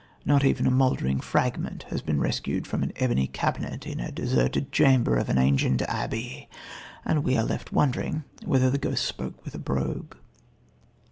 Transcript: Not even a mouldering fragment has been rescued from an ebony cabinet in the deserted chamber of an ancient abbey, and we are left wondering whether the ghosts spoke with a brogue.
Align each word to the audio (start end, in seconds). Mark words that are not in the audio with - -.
Not 0.25 0.43
even 0.43 0.65
a 0.65 0.71
mouldering 0.71 1.19
fragment 1.19 1.83
has 1.89 2.01
been 2.01 2.19
rescued 2.19 2.65
from 2.65 2.81
an 2.81 2.91
ebony 2.95 3.27
cabinet 3.27 3.85
in 3.85 3.99
the 4.03 4.11
deserted 4.11 4.71
chamber 4.71 5.15
of 5.15 5.29
an 5.29 5.37
ancient 5.37 5.83
abbey, 5.83 6.49
and 7.05 7.23
we 7.23 7.37
are 7.37 7.43
left 7.45 7.71
wondering 7.71 8.23
whether 8.43 8.71
the 8.71 8.79
ghosts 8.79 9.05
spoke 9.05 9.45
with 9.45 9.53
a 9.53 9.59
brogue. 9.59 10.15